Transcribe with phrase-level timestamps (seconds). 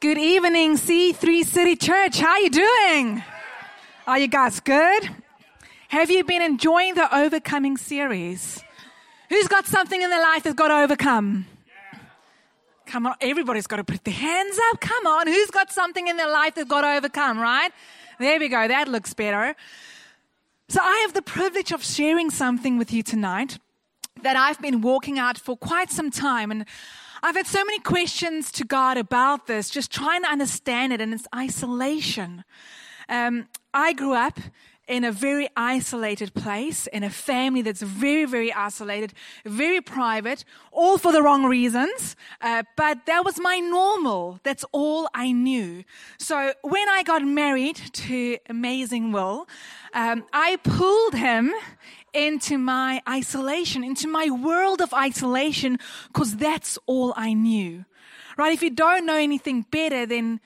[0.00, 2.20] Good evening, C3 City Church.
[2.20, 3.22] How are you doing?
[4.06, 5.10] Are you guys good?
[5.88, 8.64] Have you been enjoying the overcoming series?
[9.28, 11.44] Who's got something in their life that's got to overcome?
[12.86, 14.80] Come on, everybody's got to put their hands up.
[14.80, 17.70] Come on, who's got something in their life that's got to overcome, right?
[18.18, 18.68] There we go.
[18.68, 19.54] That looks better.
[20.70, 23.58] So I have the privilege of sharing something with you tonight
[24.22, 26.50] that I've been walking out for quite some time.
[26.50, 26.64] And
[27.22, 31.12] I've had so many questions to God about this, just trying to understand it and
[31.12, 32.44] its isolation.
[33.10, 34.38] Um, I grew up
[34.88, 39.12] in a very isolated place, in a family that's very, very isolated,
[39.44, 42.16] very private, all for the wrong reasons.
[42.40, 44.40] Uh, but that was my normal.
[44.42, 45.84] That's all I knew.
[46.18, 49.46] So when I got married to Amazing Will,
[49.94, 51.52] um, I pulled him
[52.12, 55.78] into my isolation, into my world of isolation,
[56.08, 57.84] because that's all I knew.
[58.36, 58.52] Right?
[58.52, 60.40] If you don't know anything better, then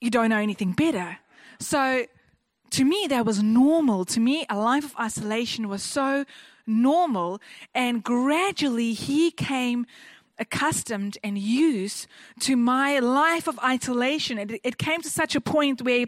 [0.00, 1.18] you don't know anything better.
[1.58, 2.06] So
[2.70, 4.04] to me, that was normal.
[4.06, 6.24] To me, a life of isolation was so
[6.66, 7.40] normal.
[7.74, 9.86] And gradually, he came
[10.38, 12.06] accustomed and used
[12.40, 14.38] to my life of isolation.
[14.38, 16.06] It, it came to such a point where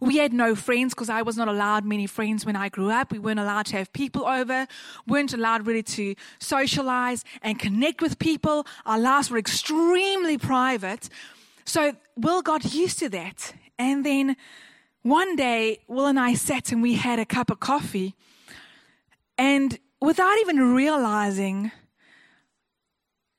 [0.00, 3.12] we had no friends because I was not allowed many friends when I grew up.
[3.12, 4.66] We weren't allowed to have people over,
[5.06, 8.66] weren't allowed really to socialize and connect with people.
[8.84, 11.08] Our lives were extremely private.
[11.64, 13.54] So Will got used to that.
[13.78, 14.36] And then
[15.02, 18.14] one day, Will and I sat and we had a cup of coffee.
[19.38, 21.70] And without even realizing,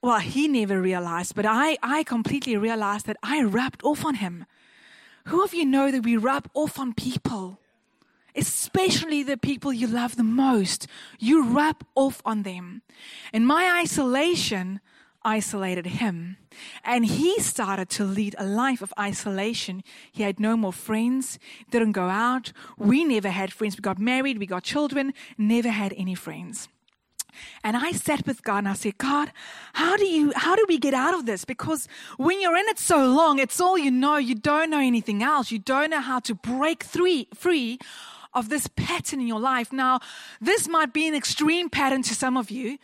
[0.01, 4.45] well, he never realized, but I, I completely realized that I rubbed off on him.
[5.27, 7.59] Who of you know that we rub off on people?
[8.33, 10.87] Especially the people you love the most.
[11.19, 12.81] You rub off on them.
[13.33, 14.79] And my isolation
[15.25, 16.37] isolated him.
[16.85, 19.83] And he started to lead a life of isolation.
[20.13, 21.39] He had no more friends,
[21.71, 22.53] didn't go out.
[22.77, 23.75] We never had friends.
[23.75, 26.69] We got married, we got children, never had any friends.
[27.63, 29.31] And I sat with God and I said, God,
[29.73, 31.45] how do you, how do we get out of this?
[31.45, 31.87] Because
[32.17, 34.17] when you're in it so long, it's all you know.
[34.17, 35.51] You don't know anything else.
[35.51, 37.79] You don't know how to break free, free
[38.33, 39.73] of this pattern in your life.
[39.73, 39.99] Now,
[40.39, 42.77] this might be an extreme pattern to some of you.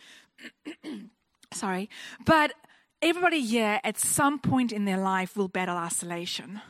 [1.52, 1.88] Sorry.
[2.24, 2.54] But
[3.00, 6.60] everybody here at some point in their life will battle isolation.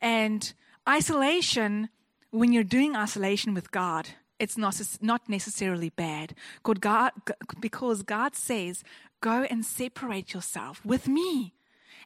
[0.00, 0.52] And
[0.88, 1.88] isolation,
[2.30, 4.10] when you're doing isolation with God,
[4.42, 6.34] it's not, not necessarily bad.
[6.64, 7.12] God,
[7.60, 8.82] because God says,
[9.20, 11.54] go and separate yourself with me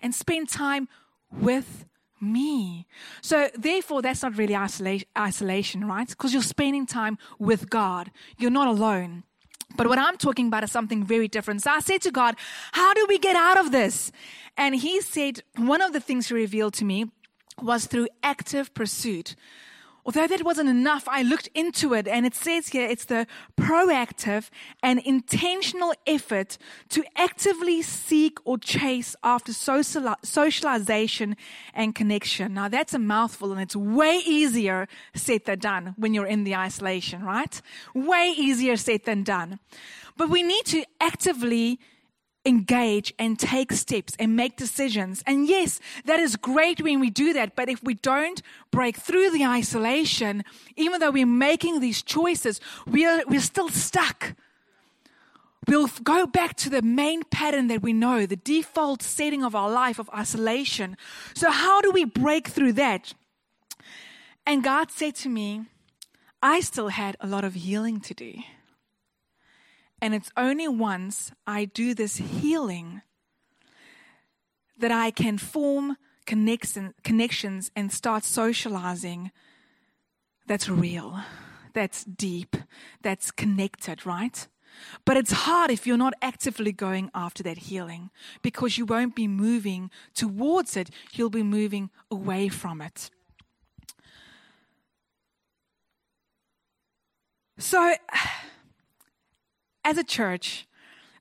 [0.02, 0.86] and spend time
[1.32, 1.86] with
[2.20, 2.86] me.
[3.22, 6.08] So, therefore, that's not really isolation, isolation right?
[6.08, 8.10] Because you're spending time with God.
[8.38, 9.24] You're not alone.
[9.76, 11.62] But what I'm talking about is something very different.
[11.62, 12.36] So I said to God,
[12.72, 14.12] How do we get out of this?
[14.56, 17.06] And He said, One of the things He revealed to me
[17.60, 19.34] was through active pursuit.
[20.06, 24.50] Although that wasn't enough, I looked into it and it says here it's the proactive
[24.80, 26.58] and intentional effort
[26.90, 31.36] to actively seek or chase after socialization
[31.74, 32.54] and connection.
[32.54, 36.54] Now that's a mouthful and it's way easier said than done when you're in the
[36.54, 37.60] isolation, right?
[37.92, 39.58] Way easier said than done.
[40.16, 41.80] But we need to actively
[42.46, 45.22] engage and take steps and make decisions.
[45.26, 47.56] And yes, that is great when we do that.
[47.56, 48.40] But if we don't
[48.70, 50.44] break through the isolation,
[50.76, 54.34] even though we're making these choices, we're, we're still stuck.
[55.66, 59.68] We'll go back to the main pattern that we know, the default setting of our
[59.68, 60.96] life of isolation.
[61.34, 63.14] So, how do we break through that?
[64.46, 65.64] And God said to me,
[66.40, 68.34] I still had a lot of healing to do.
[70.00, 73.02] And it's only once I do this healing
[74.78, 75.96] that I can form
[76.26, 79.30] connections and start socializing
[80.46, 81.20] that's real,
[81.72, 82.56] that's deep,
[83.02, 84.46] that's connected, right?
[85.04, 88.10] But it's hard if you're not actively going after that healing
[88.42, 93.10] because you won't be moving towards it, you'll be moving away from it.
[97.58, 97.94] So,
[99.86, 100.66] as a church,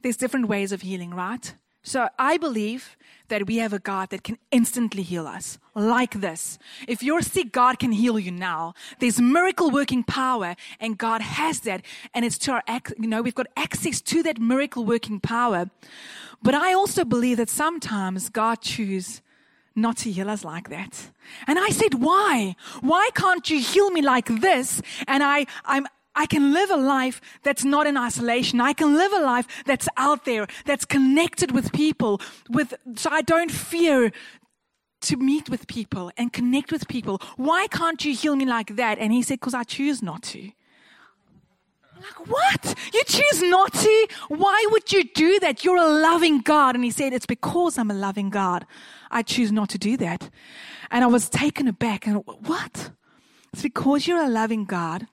[0.01, 1.55] there's different ways of healing, right?
[1.83, 2.97] So I believe
[3.27, 6.57] that we have a God that can instantly heal us like this.
[6.87, 8.73] If you're sick, God can heal you now.
[8.99, 11.85] There's miracle working power and God has that.
[12.15, 12.63] And it's to our,
[12.97, 15.69] you know, we've got access to that miracle working power.
[16.41, 19.21] But I also believe that sometimes God chooses
[19.75, 21.11] not to heal us like that.
[21.45, 22.55] And I said, why?
[22.81, 24.81] Why can't you heal me like this?
[25.07, 25.85] And I, I'm
[26.15, 28.61] I can live a life that's not in isolation.
[28.61, 33.21] I can live a life that's out there, that's connected with people, with, so I
[33.21, 34.11] don't fear
[35.01, 37.21] to meet with people and connect with people.
[37.37, 38.97] Why can't you heal me like that?
[38.97, 40.51] And he said, Because I choose not to.
[41.95, 42.75] Like, what?
[42.93, 44.07] You choose not to?
[44.27, 45.63] Why would you do that?
[45.63, 46.75] You're a loving God.
[46.75, 48.65] And he said, It's because I'm a loving God.
[49.11, 50.29] I choose not to do that.
[50.91, 52.07] And I was taken aback.
[52.07, 52.91] And what?
[53.53, 55.07] It's because you're a loving God.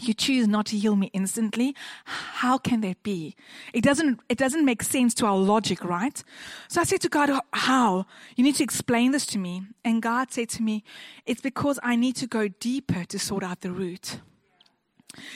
[0.00, 1.76] You choose not to heal me instantly.
[2.04, 3.36] How can that be?
[3.72, 6.22] It doesn't, it doesn't make sense to our logic, right?
[6.68, 8.06] So I said to God, How?
[8.34, 9.62] You need to explain this to me.
[9.84, 10.82] And God said to me,
[11.26, 14.20] It's because I need to go deeper to sort out the root.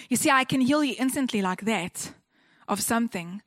[0.08, 2.12] You see, I can heal you instantly like that
[2.67, 3.43] of something,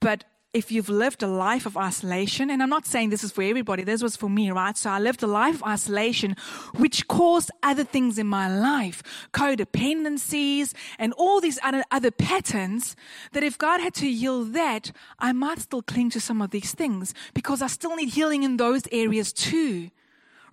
[0.00, 0.24] but
[0.56, 3.84] if you've lived a life of isolation, and I'm not saying this is for everybody,
[3.84, 4.74] this was for me, right?
[4.76, 6.34] So I lived a life of isolation,
[6.76, 9.02] which caused other things in my life,
[9.34, 12.96] codependencies, and all these other, other patterns.
[13.32, 16.72] That if God had to heal that, I might still cling to some of these
[16.72, 19.90] things because I still need healing in those areas too,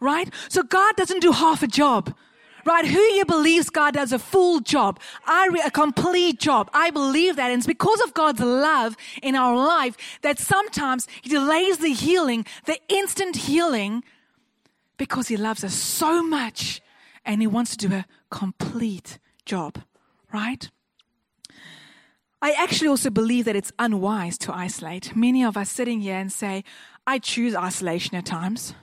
[0.02, 0.30] right?
[0.50, 2.14] So God doesn't do half a job
[2.66, 2.86] right?
[2.86, 6.70] Who here believes God does a full job, a complete job?
[6.74, 7.52] I believe that.
[7.52, 12.46] And it's because of God's love in our life that sometimes He delays the healing,
[12.66, 14.04] the instant healing,
[14.98, 16.82] because He loves us so much
[17.26, 19.80] and He wants to do a complete job,
[20.32, 20.70] right?
[22.42, 25.16] I actually also believe that it's unwise to isolate.
[25.16, 26.66] Many of us sitting here and say,
[27.08, 28.74] I choose isolation at times.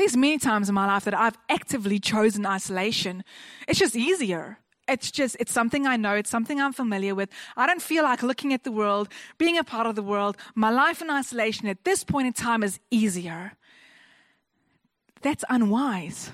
[0.00, 3.22] There's many times in my life that I've actively chosen isolation.
[3.68, 4.56] It's just easier.
[4.88, 6.14] It's just, it's something I know.
[6.14, 7.28] It's something I'm familiar with.
[7.54, 10.38] I don't feel like looking at the world, being a part of the world.
[10.54, 13.52] My life in isolation at this point in time is easier.
[15.20, 16.30] That's unwise.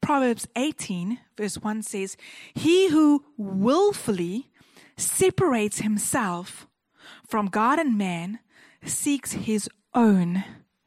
[0.00, 2.16] Proverbs 18, verse 1 says,
[2.54, 4.48] He who willfully
[4.96, 6.66] separates himself
[7.28, 8.38] from God and man
[8.82, 10.42] seeks his own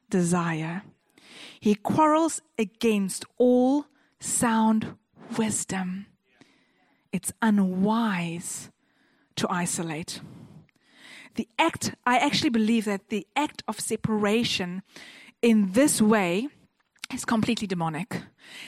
[0.09, 0.81] desire.
[1.59, 3.85] He quarrels against all
[4.19, 4.95] sound
[5.37, 6.07] wisdom.
[7.11, 8.69] It's unwise
[9.35, 10.21] to isolate.
[11.35, 14.81] The act, I actually believe that the act of separation
[15.41, 16.49] in this way
[17.13, 18.21] is completely demonic.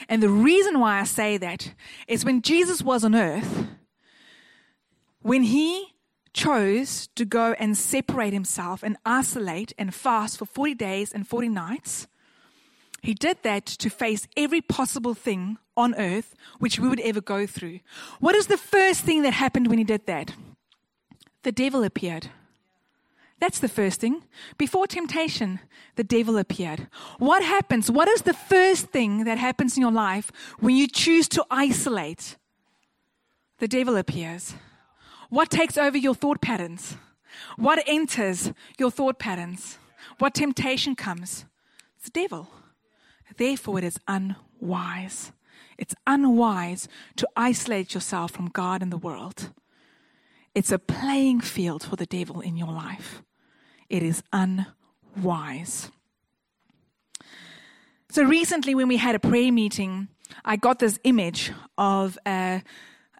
[0.08, 1.74] And the reason why I say that
[2.08, 3.66] is when Jesus was on earth,
[5.20, 5.94] when he
[6.32, 11.48] chose to go and separate himself and isolate and fast for 40 days and 40
[11.48, 12.06] nights,
[13.02, 17.46] he did that to face every possible thing on earth which we would ever go
[17.46, 17.80] through.
[18.20, 20.34] What is the first thing that happened when he did that?
[21.42, 22.28] The devil appeared.
[23.40, 24.22] That's the first thing.
[24.56, 25.58] Before temptation,
[25.96, 26.86] the devil appeared.
[27.18, 27.90] What happens?
[27.90, 32.36] What is the first thing that happens in your life when you choose to isolate?
[33.58, 34.54] The devil appears.
[35.28, 36.96] What takes over your thought patterns?
[37.56, 39.78] What enters your thought patterns?
[40.18, 41.44] What temptation comes?
[41.96, 42.48] It's the devil.
[43.36, 45.32] Therefore, it is unwise.
[45.78, 49.50] It's unwise to isolate yourself from God and the world.
[50.54, 53.22] It's a playing field for the devil in your life.
[53.88, 55.90] It is unwise.
[58.10, 60.08] So, recently, when we had a prayer meeting,
[60.44, 62.62] I got this image of a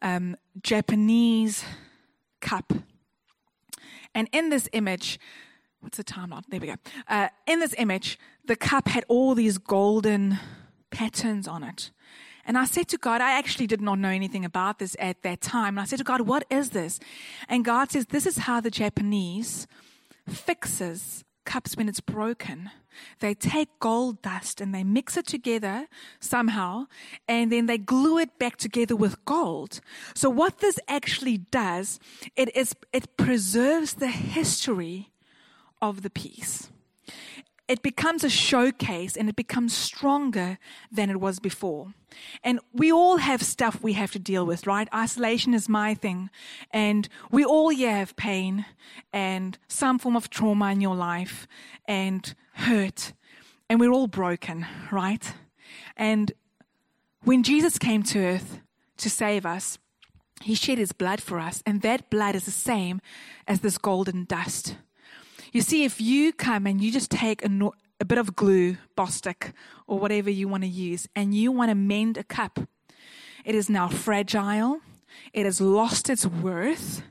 [0.03, 1.65] um, Japanese
[2.41, 2.73] cup.
[4.15, 5.19] And in this image,
[5.81, 6.77] what's the time There we go.
[7.09, 10.39] Uh, in this image, the cup had all these golden
[10.91, 11.91] patterns on it.
[12.45, 15.41] And I said to God, I actually did not know anything about this at that
[15.41, 15.79] time.
[15.79, 16.99] And I said to God, what is this?
[17.49, 19.69] And God says, this is how the Japanese
[20.29, 22.71] fixes cups when it's broken.
[23.21, 25.87] They take gold dust and they mix it together
[26.21, 26.87] somehow,
[27.27, 29.81] and then they glue it back together with gold.
[30.15, 31.99] So what this actually does,
[32.37, 35.11] it is, it preserves the history
[35.81, 36.71] of the piece.
[37.69, 40.59] It becomes a showcase and it becomes stronger
[40.91, 41.95] than it was before.
[42.43, 44.89] And we all have stuff we have to deal with, right?
[44.93, 46.29] Isolation is my thing.
[46.71, 48.67] And we all yeah, have pain
[49.13, 51.47] and some form of trauma in your life
[51.87, 53.13] and hurt.
[53.71, 55.33] And we're all broken, right?
[55.97, 56.33] And
[57.25, 58.61] when Jesus came to earth
[58.99, 59.79] to save us,
[60.43, 61.63] he shed his blood for us.
[61.65, 63.01] And that blood is the same
[63.47, 64.77] as this golden dust.
[65.53, 69.53] You see, if you come and you just take a, a bit of glue, Bostik,
[69.87, 72.59] or whatever you want to use, and you want to mend a cup,
[73.45, 74.81] it is now fragile,
[75.35, 77.03] it has lost its worth,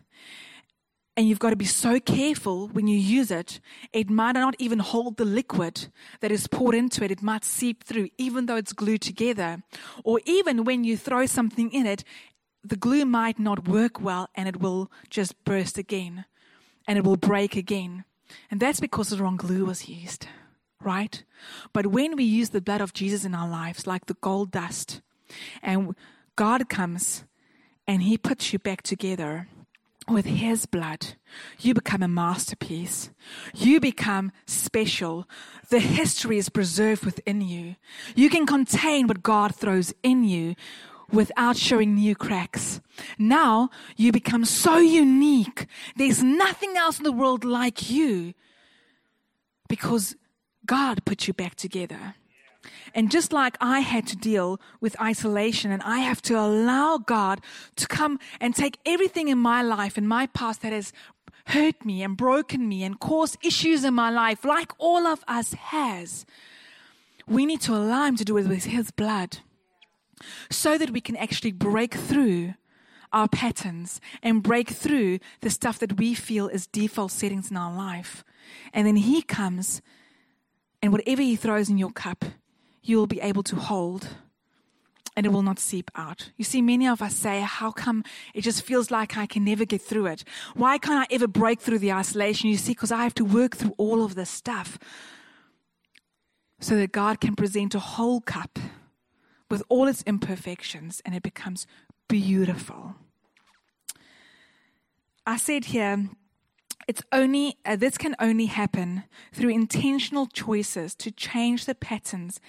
[1.15, 3.59] and you've got to be so careful when you use it.
[3.93, 5.89] It might not even hold the liquid
[6.21, 7.11] that is poured into it.
[7.11, 9.61] It might seep through, even though it's glued together.
[10.03, 12.03] Or even when you throw something in it,
[12.63, 16.25] the glue might not work well and it will just burst again
[16.87, 18.05] and it will break again.
[18.49, 20.27] And that's because the wrong glue was used,
[20.81, 21.23] right?
[21.73, 25.01] But when we use the blood of Jesus in our lives, like the gold dust,
[25.61, 25.95] and
[26.35, 27.23] God comes
[27.87, 29.47] and He puts you back together
[30.07, 31.15] with His blood,
[31.59, 33.11] you become a masterpiece.
[33.55, 35.27] You become special.
[35.69, 37.75] The history is preserved within you.
[38.15, 40.55] You can contain what God throws in you
[41.11, 42.81] without showing new cracks.
[43.17, 45.67] Now you become so unique.
[45.95, 48.33] There's nothing else in the world like you
[49.67, 50.15] because
[50.65, 52.15] God put you back together.
[52.93, 57.41] And just like I had to deal with isolation and I have to allow God
[57.77, 60.93] to come and take everything in my life and my past that has
[61.47, 65.53] hurt me and broken me and caused issues in my life, like all of us
[65.53, 66.25] has,
[67.27, 69.39] we need to allow Him to do it with His blood
[70.49, 72.53] so that we can actually break through
[73.13, 77.75] our patterns and break through the stuff that we feel is default settings in our
[77.75, 78.23] life.
[78.73, 79.81] And then He comes,
[80.81, 82.25] and whatever He throws in your cup,
[82.81, 84.07] you will be able to hold
[85.15, 86.31] and it will not seep out.
[86.37, 89.65] You see, many of us say, How come it just feels like I can never
[89.65, 90.23] get through it?
[90.55, 92.49] Why can't I ever break through the isolation?
[92.49, 94.79] You see, because I have to work through all of this stuff
[96.59, 98.57] so that God can present a whole cup
[99.51, 101.67] with all its imperfections and it becomes
[102.07, 102.95] beautiful.
[105.27, 106.09] I said here,
[106.87, 112.39] it's only uh, this can only happen through intentional choices to change the patterns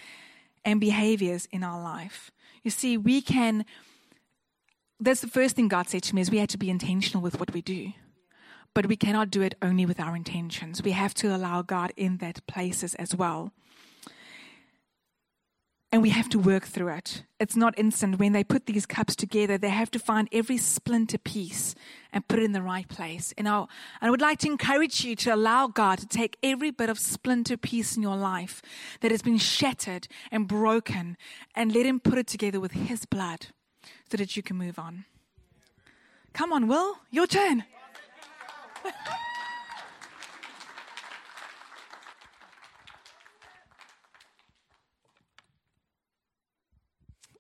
[0.65, 2.31] and behaviors in our life.
[2.63, 3.67] You see, we can
[4.99, 7.39] that's the first thing God said to me is we had to be intentional with
[7.39, 7.93] what we do.
[8.75, 10.83] But we cannot do it only with our intentions.
[10.83, 13.53] We have to allow God in that places as well
[15.93, 17.23] and we have to work through it.
[17.39, 18.19] It's not instant.
[18.19, 21.75] When they put these cups together, they have to find every splinter piece
[22.15, 23.35] and put it in the right place.
[23.37, 23.67] And I,
[24.01, 27.59] I would like to encourage you to allow God to take every bit of splinter
[27.59, 28.63] piece in your life
[29.03, 31.19] that has been shattered and broken
[31.55, 33.49] and let Him put it together with His blood
[34.11, 35.05] so that you can move on.
[36.33, 37.65] Come on, Will, your turn.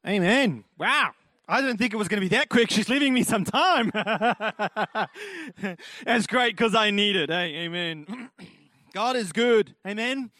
[0.06, 0.64] Amen.
[0.78, 1.12] Wow.
[1.48, 2.70] I didn't think it was going to be that quick.
[2.70, 3.90] She's leaving me some time.
[6.04, 7.30] That's great because I need it.
[7.30, 8.30] Hey, amen.
[8.94, 9.74] God is good.
[9.86, 10.30] Amen.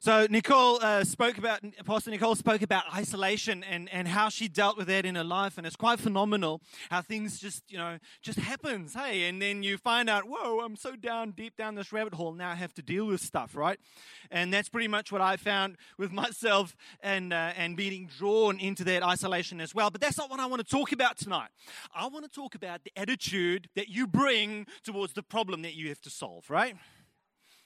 [0.00, 4.76] So Nicole uh, spoke about, Pastor Nicole spoke about isolation and, and how she dealt
[4.76, 5.56] with that in her life.
[5.56, 6.60] And it's quite phenomenal
[6.90, 8.94] how things just, you know, just happens.
[8.94, 12.32] Hey, and then you find out, whoa, I'm so down, deep down this rabbit hole.
[12.32, 13.78] Now I have to deal with stuff, right?
[14.30, 18.84] And that's pretty much what I found with myself and, uh, and being drawn into
[18.84, 19.90] that isolation as well.
[19.90, 21.48] But that's not what I want to talk about tonight.
[21.94, 25.88] I want to talk about the attitude that you bring towards the problem that you
[25.88, 26.76] have to solve, right?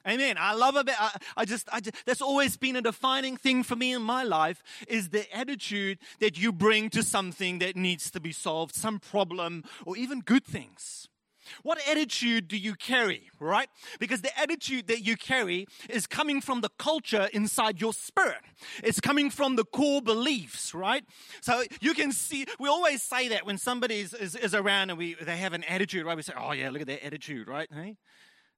[0.09, 0.37] Amen.
[0.39, 3.77] I love about, I, I, just, I just, that's always been a defining thing for
[3.77, 8.21] me in my life is the attitude that you bring to something that needs to
[8.21, 11.09] be solved, some problem, or even good things.
[11.63, 13.69] What attitude do you carry, right?
[13.99, 18.41] Because the attitude that you carry is coming from the culture inside your spirit.
[18.83, 21.05] It's coming from the core beliefs, right?
[21.41, 24.99] So you can see, we always say that when somebody is, is, is around and
[24.99, 26.17] we, they have an attitude, right?
[26.17, 27.69] We say, oh yeah, look at their attitude, right?
[27.73, 27.97] Hey?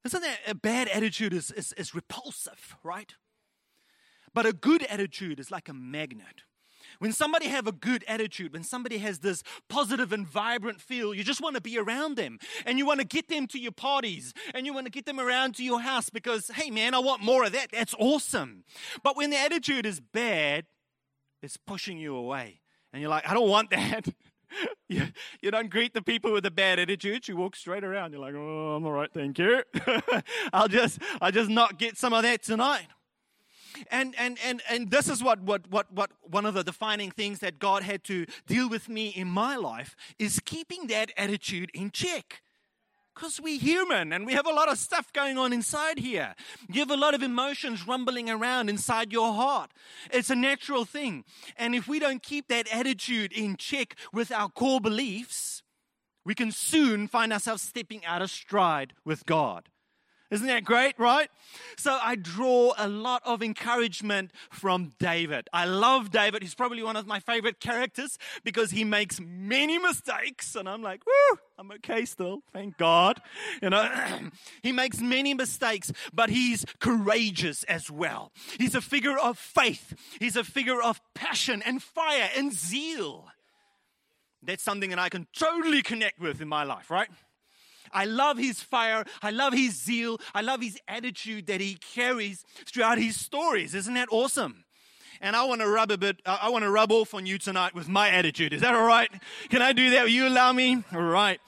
[0.05, 3.13] Isn't that a bad attitude is, is, is repulsive, right?
[4.33, 6.43] But a good attitude is like a magnet.
[6.99, 11.23] When somebody have a good attitude, when somebody has this positive and vibrant feel, you
[11.23, 14.33] just want to be around them and you want to get them to your parties
[14.53, 17.21] and you want to get them around to your house because, hey man, I want
[17.21, 17.71] more of that.
[17.71, 18.63] That's awesome.
[19.03, 20.65] But when the attitude is bad,
[21.41, 22.61] it's pushing you away.
[22.91, 24.07] And you're like, I don't want that.
[24.89, 25.03] you,
[25.41, 27.27] you don't greet the people with a bad attitude.
[27.27, 28.11] You walk straight around.
[28.11, 29.63] You're like, oh, I'm all right, thank you.
[30.53, 32.87] I'll just, I'll just not get some of that tonight.
[33.89, 37.39] And, and, and, and this is what, what, what, what one of the defining things
[37.39, 41.89] that God had to deal with me in my life is keeping that attitude in
[41.89, 42.42] check.
[43.15, 46.35] Because we're human and we have a lot of stuff going on inside here.
[46.67, 49.71] You have a lot of emotions rumbling around inside your heart.
[50.11, 51.23] It's a natural thing.
[51.55, 55.61] And if we don't keep that attitude in check with our core beliefs,
[56.25, 59.69] we can soon find ourselves stepping out of stride with God.
[60.33, 61.29] Isn't that great, right?
[61.77, 65.47] So I draw a lot of encouragement from David.
[65.53, 66.41] I love David.
[66.41, 70.55] He's probably one of my favorite characters because he makes many mistakes.
[70.55, 72.41] And I'm like, woo, I'm okay still.
[72.51, 73.21] Thank God.
[73.61, 73.87] You know,
[74.63, 78.31] he makes many mistakes, but he's courageous as well.
[78.57, 79.93] He's a figure of faith.
[80.19, 83.27] He's a figure of passion and fire and zeal.
[84.41, 87.09] That's something that I can totally connect with in my life, right?
[87.93, 89.05] I love his fire.
[89.21, 90.19] I love his zeal.
[90.33, 93.75] I love his attitude that he carries throughout his stories.
[93.75, 94.65] Isn't that awesome?
[95.21, 97.73] And I want to rub a bit, I want to rub off on you tonight
[97.73, 98.51] with my attitude.
[98.51, 99.09] Is that all right?
[99.49, 100.03] Can I do that?
[100.03, 100.83] Will you allow me?
[100.93, 101.39] All right.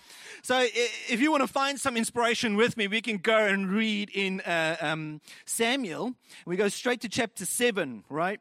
[0.44, 4.12] So, if you want to find some inspiration with me, we can go and read
[4.14, 6.14] in uh, um, Samuel.
[6.46, 8.40] We go straight to chapter 7, right?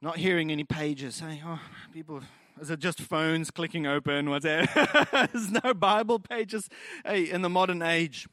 [0.00, 1.20] Not hearing any pages.
[1.20, 1.60] Hey, oh,
[1.92, 2.22] people,
[2.60, 4.30] is it just phones clicking open?
[4.30, 5.28] What's that?
[5.32, 6.68] There's no Bible pages.
[7.04, 8.28] Hey, in the modern age.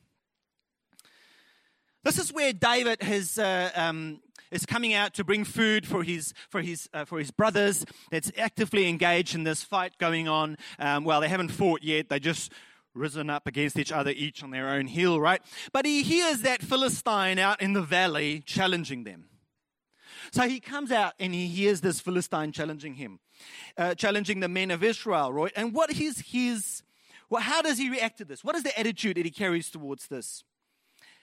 [2.04, 6.34] This is where David has uh, um, is coming out to bring food for his
[6.50, 7.86] for his uh, for his brothers.
[8.10, 10.58] That's actively engaged in this fight going on.
[10.80, 12.10] Um, well, they haven't fought yet.
[12.10, 12.52] They just
[12.94, 15.42] risen up against each other, each on their own hill, right?
[15.72, 19.26] But he hears that Philistine out in the valley challenging them.
[20.32, 23.20] So he comes out and he hears this Philistine challenging him,
[23.78, 25.52] uh, challenging the men of Israel, right?
[25.56, 26.84] And what is his,
[27.30, 28.44] well, how does he react to this?
[28.44, 30.44] What is the attitude that he carries towards this?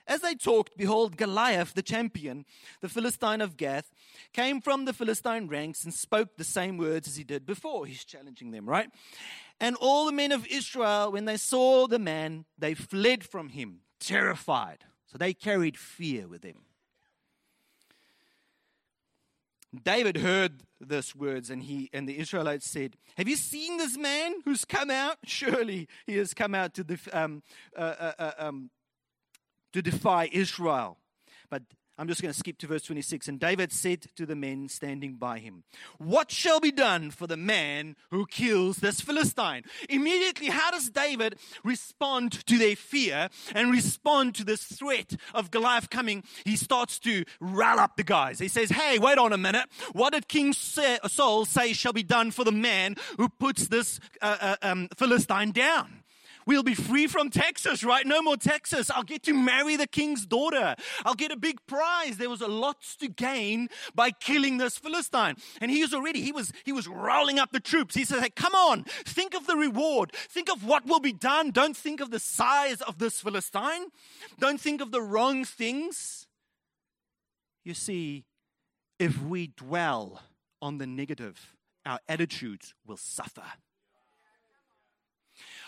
[0.07, 2.47] As they talked, behold, Goliath, the champion,
[2.81, 3.93] the Philistine of Gath,
[4.33, 7.85] came from the Philistine ranks and spoke the same words as he did before.
[7.85, 8.89] He's challenging them, right?
[9.61, 13.81] And all the men of Israel, when they saw the man, they fled from him,
[14.01, 14.85] terrified.
[15.07, 16.65] So they carried fear with them.
[19.85, 24.37] David heard these words, and he and the Israelites said, "Have you seen this man
[24.45, 25.19] who's come out?
[25.25, 27.43] Surely he has come out to the um,
[27.77, 28.71] uh, uh, uh um,
[29.73, 30.99] to defy Israel.
[31.51, 31.63] But
[31.99, 33.27] I'm just going to skip to verse 26.
[33.29, 35.65] And David said to the men standing by him,
[35.99, 39.65] What shall be done for the man who kills this Philistine?
[39.89, 45.91] Immediately, how does David respond to their fear and respond to this threat of Goliath
[45.91, 46.23] coming?
[46.45, 48.39] He starts to rile up the guys.
[48.39, 49.67] He says, Hey, wait on a minute.
[49.93, 54.37] What did King Saul say shall be done for the man who puts this uh,
[54.41, 55.98] uh, um, Philistine down?
[56.49, 58.07] We'll be free from Texas, right?
[58.07, 58.91] No more Texas.
[58.91, 60.77] I'll get to marry the king's daughter.
[61.05, 62.17] I'll get a big prize.
[62.17, 65.35] There was a lot to gain by killing this Philistine.
[65.61, 67.95] And he was already, he was, he was rolling up the troops.
[67.95, 70.13] He said, hey, come on, think of the reward.
[70.15, 71.51] Think of what will be done.
[71.51, 73.89] Don't think of the size of this Philistine.
[74.39, 76.29] Don't think of the wrong things.
[77.63, 78.25] You see,
[78.99, 80.23] if we dwell
[80.63, 83.45] on the negative, our attitudes will suffer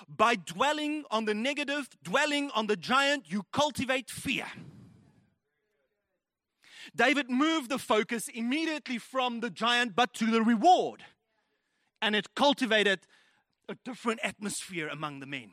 [0.09, 4.47] by dwelling on the negative, dwelling on the giant, you cultivate fear.
[6.95, 11.05] David moved the focus immediately from the giant but to the reward.
[12.03, 13.01] And it cultivated
[13.69, 15.51] a different atmosphere among the men.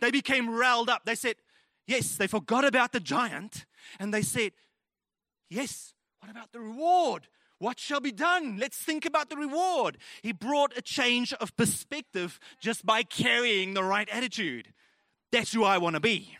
[0.00, 1.04] They became riled up.
[1.04, 1.36] They said,
[1.86, 3.66] Yes, they forgot about the giant.
[4.00, 4.52] And they said,
[5.50, 7.28] Yes, what about the reward?
[7.64, 8.58] What shall be done?
[8.58, 9.96] Let's think about the reward.
[10.20, 14.74] He brought a change of perspective just by carrying the right attitude.
[15.32, 16.36] That's who I want to be.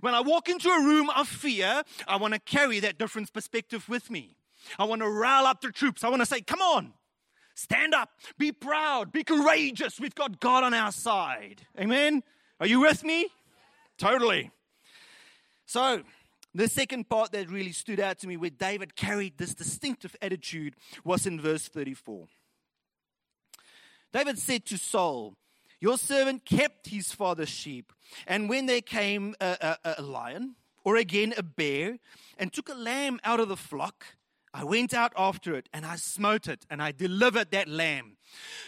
[0.00, 3.86] When I walk into a room of fear, I want to carry that different perspective
[3.86, 4.38] with me.
[4.78, 6.02] I want to rile up the troops.
[6.02, 6.94] I want to say, come on,
[7.54, 8.08] stand up,
[8.38, 10.00] be proud, be courageous.
[10.00, 11.66] We've got God on our side.
[11.78, 12.22] Amen?
[12.60, 13.28] Are you with me?
[13.98, 14.52] Totally.
[15.66, 16.02] So,
[16.56, 20.74] the second part that really stood out to me, where David carried this distinctive attitude,
[21.04, 22.26] was in verse 34.
[24.12, 25.34] David said to Saul,
[25.80, 27.92] Your servant kept his father's sheep,
[28.26, 31.98] and when there came a, a, a lion, or again a bear,
[32.38, 34.06] and took a lamb out of the flock,
[34.56, 38.15] I went out after it and I smote it and I delivered that lamb.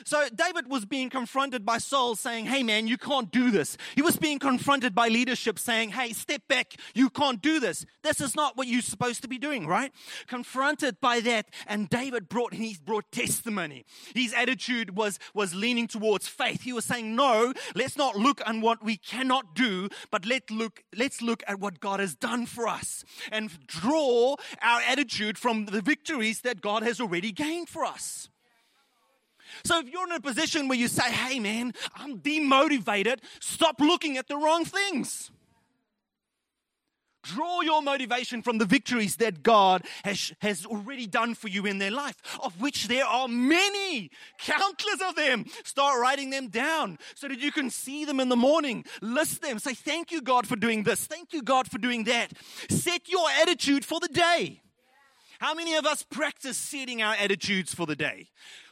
[0.05, 3.77] So David was being confronted by Saul saying, Hey man, you can't do this.
[3.95, 6.75] He was being confronted by leadership saying, Hey, step back.
[6.95, 7.85] You can't do this.
[8.03, 9.93] This is not what you're supposed to be doing, right?
[10.27, 11.47] Confronted by that.
[11.67, 13.85] And David brought, he brought testimony.
[14.15, 16.63] His attitude was, was leaning towards faith.
[16.63, 20.85] He was saying, No, let's not look on what we cannot do, but let look,
[20.97, 25.83] let's look at what God has done for us and draw our attitude from the
[25.83, 28.29] victories that God has already gained for us.
[29.65, 34.17] So if you're in a position where you say, hey man, I'm demotivated, stop looking
[34.17, 35.31] at the wrong things.
[37.25, 41.79] Draw your motivation from the victories that God has, has already done for you in
[41.79, 45.45] their life, of which there are many, countless of them.
[45.65, 48.85] Start writing them down so that you can see them in the morning.
[49.03, 49.59] List them.
[49.59, 51.07] Say, Thank you, God, for doing this.
[51.07, 52.33] Thank you, God, for doing that.
[52.71, 54.63] Set your attitude for the day.
[55.39, 58.29] How many of us practice setting our attitudes for the day?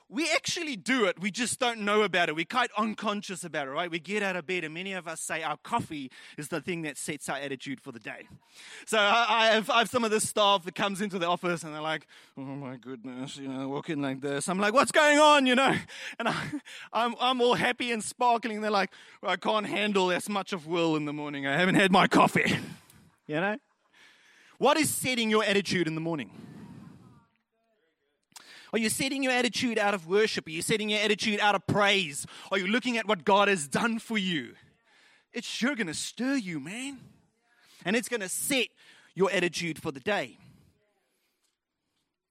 [0.08, 1.18] We actually do it.
[1.18, 2.36] We just don't know about it.
[2.36, 3.90] We're quite unconscious about it, right?
[3.90, 6.82] We get out of bed, and many of us say our coffee is the thing
[6.82, 8.28] that sets our attitude for the day.
[8.86, 11.64] So I, I, have, I have some of this staff that comes into the office,
[11.64, 12.06] and they're like,
[12.38, 14.48] "Oh my goodness," you know, walking like this.
[14.48, 15.74] I'm like, "What's going on?" You know,
[16.20, 16.36] and I,
[16.92, 18.60] I'm I'm all happy and sparkling.
[18.60, 21.46] They're like, well, "I can't handle as much of Will in the morning.
[21.46, 22.56] I haven't had my coffee."
[23.28, 23.56] You know,
[24.58, 26.30] what is setting your attitude in the morning?
[28.72, 30.46] Are you setting your attitude out of worship?
[30.46, 32.26] Are you setting your attitude out of praise?
[32.50, 34.55] Are you looking at what God has done for you?
[35.33, 36.98] It's sure going to stir you, man.
[37.85, 38.68] And it's going to set
[39.14, 40.38] your attitude for the day.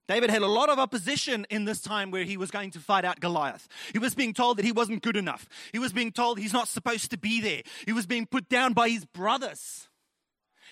[0.07, 3.05] David had a lot of opposition in this time where he was going to fight
[3.05, 3.67] out Goliath.
[3.91, 5.49] He was being told that he wasn't good enough.
[5.71, 7.63] He was being told he's not supposed to be there.
[7.85, 9.87] He was being put down by his brothers.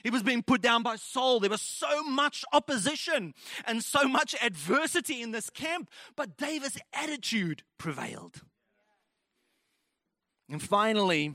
[0.04, 1.40] He was being put down by Saul.
[1.40, 3.34] There was so much opposition
[3.66, 8.42] and so much adversity in this camp, but David's attitude prevailed.
[10.50, 11.34] And finally,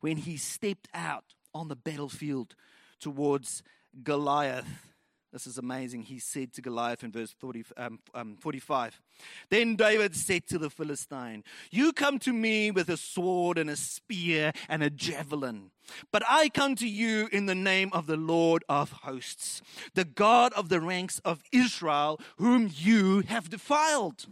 [0.00, 2.54] when he stepped out on the battlefield
[2.98, 3.62] towards
[4.02, 4.91] Goliath,
[5.32, 6.02] this is amazing.
[6.02, 9.00] He said to Goliath in verse 40, um, um, 45
[9.48, 13.76] Then David said to the Philistine, You come to me with a sword and a
[13.76, 15.70] spear and a javelin,
[16.10, 19.62] but I come to you in the name of the Lord of hosts,
[19.94, 24.26] the God of the ranks of Israel, whom you have defiled.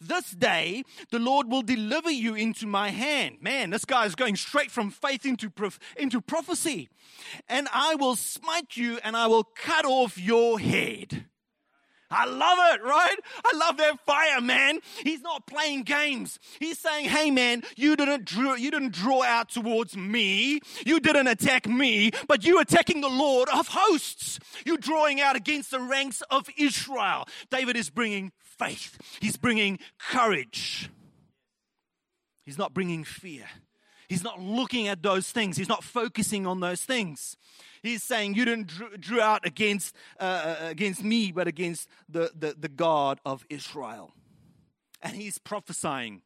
[0.00, 3.38] This day, the Lord will deliver you into my hand.
[3.40, 6.88] Man, this guy is going straight from faith into, prof- into prophecy.
[7.48, 11.26] And I will smite you and I will cut off your head.
[12.10, 13.16] I love it, right?
[13.44, 14.78] I love that fire, man.
[15.02, 16.38] He's not playing games.
[16.60, 20.60] He's saying, "Hey, man, you didn't draw, you didn't draw out towards me.
[20.84, 24.38] You didn't attack me, but you attacking the Lord of hosts.
[24.64, 28.98] You're drawing out against the ranks of Israel." David is bringing faith.
[29.20, 30.90] He's bringing courage.
[32.44, 33.46] He's not bringing fear.
[34.08, 35.56] He's not looking at those things.
[35.56, 37.36] He's not focusing on those things.
[37.82, 42.54] He's saying, You didn't drew, out against, uh, uh, against me, but against the, the,
[42.58, 44.12] the God of Israel.
[45.02, 46.22] And he's prophesying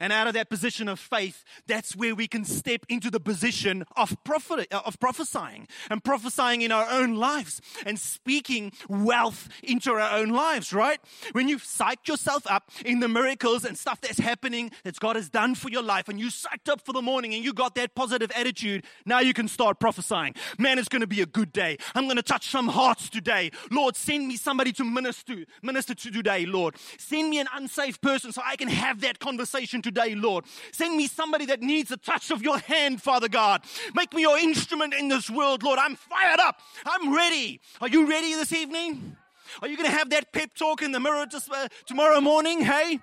[0.00, 3.84] and out of that position of faith, that's where we can step into the position
[3.96, 9.92] of prophet, uh, of prophesying and prophesying in our own lives and speaking wealth into
[9.92, 11.00] our own lives, right?
[11.32, 15.28] When you've psyched yourself up in the miracles and stuff that's happening that God has
[15.28, 17.94] done for your life and you psyched up for the morning and you got that
[17.94, 20.34] positive attitude, now you can start prophesying.
[20.58, 21.78] Man, it's going to be a good day.
[21.94, 23.50] I'm going to touch some hearts today.
[23.70, 26.76] Lord, send me somebody to minister, minister to today, Lord.
[26.98, 30.44] Send me an unsafe person so I can have that conversation today, Lord.
[30.72, 33.62] Send me somebody that needs a touch of your hand, Father God.
[33.94, 35.78] Make me your instrument in this world, Lord.
[35.78, 36.60] I'm fired up.
[36.84, 37.60] I'm ready.
[37.80, 39.16] Are you ready this evening?
[39.60, 42.62] Are you going to have that pep talk in the mirror uh, tomorrow morning?
[42.62, 43.00] Hey?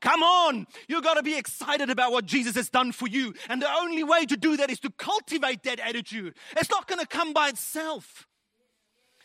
[0.00, 0.66] Come on.
[0.88, 3.34] You've got to be excited about what Jesus has done for you.
[3.48, 6.34] And the only way to do that is to cultivate that attitude.
[6.56, 8.26] It's not going to come by itself.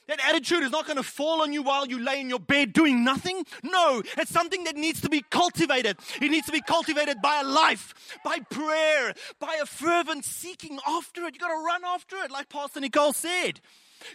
[0.07, 2.71] That attitude is not going to fall on you while you lay in your bed
[2.71, 3.45] doing nothing.
[3.61, 5.97] No, it's something that needs to be cultivated.
[6.21, 7.93] It needs to be cultivated by a life,
[8.23, 11.33] by prayer, by a fervent seeking after it.
[11.33, 13.59] You got to run after it, like Pastor Nicole said.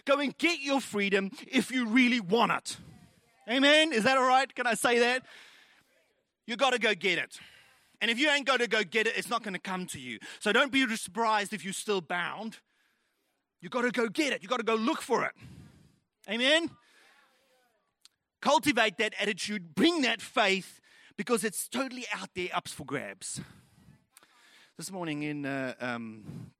[0.05, 2.77] Go and get your freedom if you really want it.
[3.47, 3.93] Amen?
[3.93, 4.53] Is that all right?
[4.53, 5.23] Can I say that?
[6.47, 7.37] You got to go get it.
[8.01, 9.99] And if you ain't going to go get it, it's not going to come to
[9.99, 10.19] you.
[10.39, 12.57] So don't be surprised if you're still bound.
[13.61, 14.41] You got to go get it.
[14.41, 15.31] You got to go look for it.
[16.29, 16.69] Amen?
[18.41, 20.79] Cultivate that attitude, bring that faith,
[21.17, 23.41] because it's totally out there, ups for grabs.
[24.77, 26.51] This morning in, uh, um,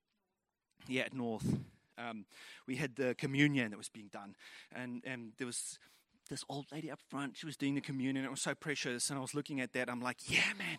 [0.87, 1.57] yeah, at North,
[1.97, 2.25] um,
[2.67, 4.35] we had the communion that was being done,
[4.75, 5.79] and, and there was
[6.29, 7.37] this old lady up front.
[7.37, 8.25] She was doing the communion.
[8.25, 9.89] It was so precious, and I was looking at that.
[9.89, 10.77] I'm like, yeah, man.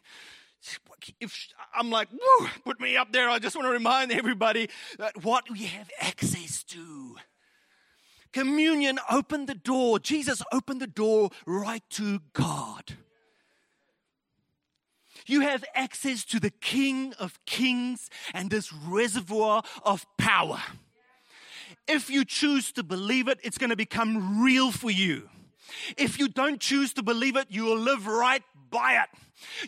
[1.20, 3.28] If I'm like, woo, put me up there.
[3.28, 7.16] I just want to remind everybody that what we have access to.
[8.34, 10.00] Communion opened the door.
[10.00, 12.96] Jesus opened the door right to God.
[15.24, 20.60] You have access to the King of Kings and this reservoir of power.
[21.86, 25.30] If you choose to believe it, it's going to become real for you.
[25.96, 29.08] If you don't choose to believe it, you will live right by it.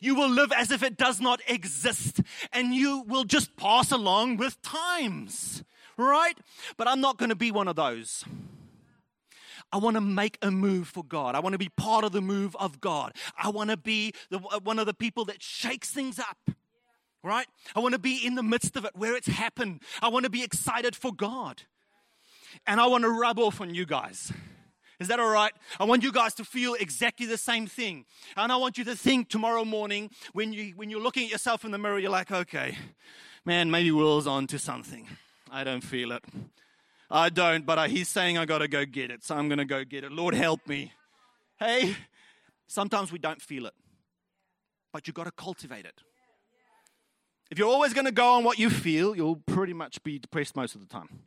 [0.03, 2.21] You will live as if it does not exist
[2.53, 5.63] and you will just pass along with times,
[5.97, 6.37] right?
[6.77, 8.25] But I'm not going to be one of those.
[9.77, 11.35] I want to make a move for God.
[11.35, 13.13] I want to be part of the move of God.
[13.37, 16.39] I want to be the, uh, one of the people that shakes things up.
[17.23, 17.47] Right?
[17.75, 19.83] I want to be in the midst of it where it's happened.
[20.01, 21.65] I want to be excited for God.
[22.67, 24.33] And I want to rub off on you guys.
[24.99, 25.53] Is that all right?
[25.79, 28.07] I want you guys to feel exactly the same thing.
[28.35, 31.67] And I want you to think tomorrow morning when, you, when you're looking at yourself
[31.67, 32.79] in the mirror, you're like, okay,
[33.45, 35.07] man, maybe Will's on to something.
[35.51, 36.25] I don't feel it.
[37.11, 39.59] I don't, but uh, he's saying I got to go get it, so I'm going
[39.59, 40.13] to go get it.
[40.13, 40.93] Lord, help me.
[41.59, 41.97] Hey,
[42.67, 43.75] sometimes we don't feel it,
[44.93, 46.03] but you've got to cultivate it.
[47.51, 50.57] If you're always going to go on what you feel, you'll pretty much be depressed
[50.57, 51.21] most of the time.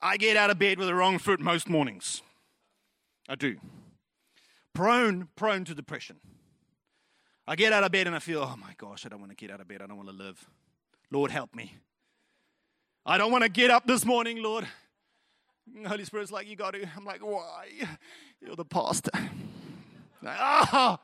[0.00, 2.22] I get out of bed with the wrong foot most mornings.
[3.28, 3.56] I do.
[4.72, 6.20] Prone, prone to depression.
[7.46, 9.36] I get out of bed and I feel, oh my gosh, I don't want to
[9.36, 9.82] get out of bed.
[9.82, 10.48] I don't want to live.
[11.10, 11.74] Lord, help me.
[13.04, 14.66] I don't want to get up this morning, Lord.
[15.86, 16.86] Holy Spirit's like, you got to.
[16.96, 17.68] I'm like, why?
[18.40, 19.10] You're the pastor.
[20.22, 20.98] Like, oh,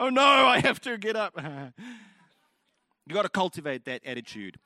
[0.00, 1.34] oh no, I have to get up.
[3.06, 4.58] you got to cultivate that attitude.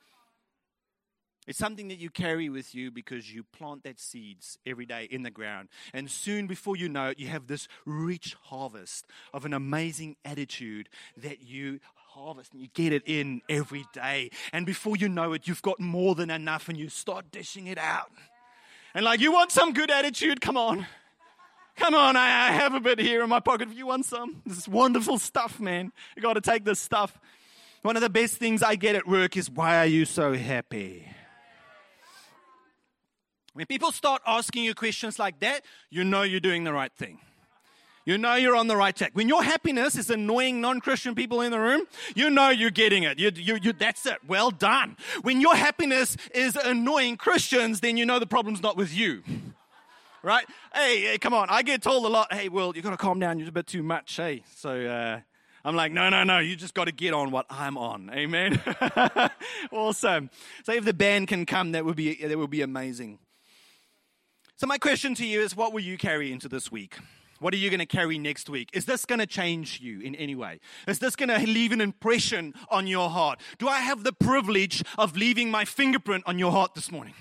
[1.47, 5.23] It's something that you carry with you because you plant that seeds every day in
[5.23, 5.69] the ground.
[5.91, 10.87] And soon, before you know it, you have this rich harvest of an amazing attitude
[11.17, 14.29] that you harvest and you get it in every day.
[14.53, 17.79] And before you know it, you've got more than enough and you start dishing it
[17.79, 18.11] out.
[18.93, 20.41] And like, you want some good attitude?
[20.41, 20.85] Come on.
[21.77, 24.41] Come on, I, have a bit here in my pocket if you want some.
[24.45, 25.91] This is wonderful stuff, man.
[26.15, 27.17] You got to take this stuff.
[27.81, 31.07] One of the best things I get at work is, why are you so happy?
[33.53, 37.19] When people start asking you questions like that, you know you're doing the right thing.
[38.05, 39.11] You know you're on the right track.
[39.13, 41.83] When your happiness is annoying non-Christian people in the room,
[42.15, 43.19] you know you're getting it.
[43.19, 44.17] You, you, you, that's it.
[44.27, 44.97] Well done.
[45.21, 49.21] When your happiness is annoying Christians, then you know the problem's not with you.
[50.23, 50.45] Right?
[50.73, 51.49] Hey, hey come on.
[51.49, 53.37] I get told a lot, hey, Will, you got to calm down.
[53.37, 54.15] You're a bit too much.
[54.15, 55.19] Hey, so uh,
[55.63, 56.39] I'm like, no, no, no.
[56.39, 58.09] You just got to get on what I'm on.
[58.13, 58.59] Amen.
[59.71, 60.31] awesome.
[60.63, 63.19] So if the band can come, that would be that would be amazing.
[64.61, 66.99] So, my question to you is what will you carry into this week?
[67.39, 68.69] What are you going to carry next week?
[68.73, 70.59] Is this going to change you in any way?
[70.87, 73.41] Is this going to leave an impression on your heart?
[73.57, 77.15] Do I have the privilege of leaving my fingerprint on your heart this morning?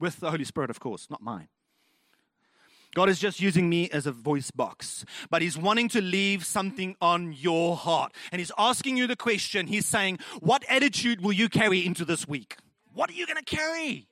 [0.00, 1.46] With the Holy Spirit, of course, not mine.
[2.96, 6.96] God is just using me as a voice box, but He's wanting to leave something
[7.00, 8.12] on your heart.
[8.32, 12.26] And He's asking you the question He's saying, What attitude will you carry into this
[12.26, 12.56] week?
[12.92, 14.08] What are you going to carry?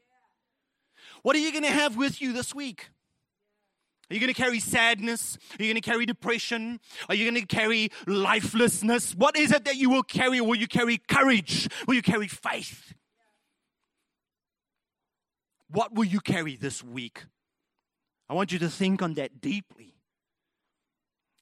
[1.23, 2.89] What are you going to have with you this week?
[4.11, 5.37] Are you going to carry sadness?
[5.59, 6.81] Are you going to carry depression?
[7.09, 9.15] Are you going to carry lifelessness?
[9.15, 10.41] What is it that you will carry?
[10.41, 11.69] Will you carry courage?
[11.87, 12.95] Will you carry faith?
[15.71, 17.25] What will you carry this week?
[18.31, 19.88] I want you to think on that deeply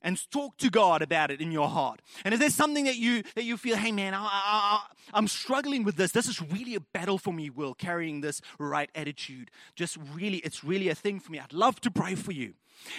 [0.07, 2.01] and talk to God about it in your heart.
[2.25, 4.81] And if there's something that you that you feel, hey man, I,
[5.13, 6.13] am struggling with this.
[6.13, 7.51] This is really a battle for me.
[7.51, 11.41] Will carrying this right attitude, just really, it's really a thing for me.
[11.41, 12.55] I'd love to pray for you.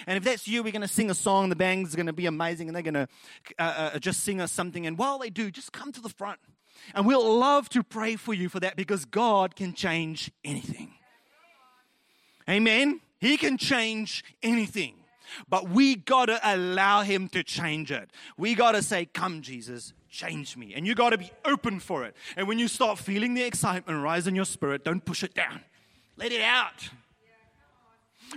[0.06, 1.48] And if that's you, we're going to sing a song.
[1.48, 3.08] The band's going to be amazing, and they're going to
[3.58, 4.86] uh, uh, just sing us something.
[4.86, 6.40] And while they do, just come to the front,
[6.94, 10.92] and we'll love to pray for you for that because God can change anything.
[12.50, 13.00] Amen.
[13.18, 14.94] He can change anything.
[15.48, 18.10] But we got to allow him to change it.
[18.36, 20.74] We got to say, Come, Jesus, change me.
[20.74, 22.14] And you got to be open for it.
[22.36, 25.60] And when you start feeling the excitement rise in your spirit, don't push it down,
[26.16, 26.88] let it out.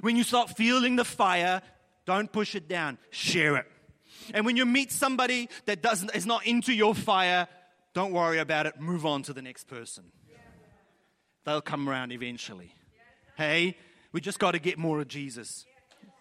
[0.02, 1.62] When you start feeling the fire,
[2.06, 3.66] don't push it down, share it.
[4.34, 7.48] And when you meet somebody that doesn't, is not into your fire,
[7.94, 10.06] don't worry about it, move on to the next person.
[11.44, 12.74] They'll come around eventually.
[13.36, 13.76] Hey,
[14.12, 15.66] we just got to get more of Jesus.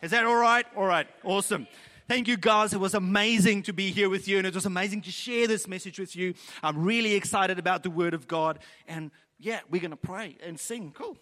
[0.03, 0.67] Is that all right?
[0.77, 1.07] All right.
[1.25, 1.67] Awesome.
[2.09, 2.73] Thank you, guys.
[2.73, 5.69] It was amazing to be here with you, and it was amazing to share this
[5.69, 6.35] message with you.
[6.63, 8.59] I'm really excited about the Word of God.
[8.89, 10.93] And yeah, we're going to pray and sing.
[10.93, 11.17] Cool.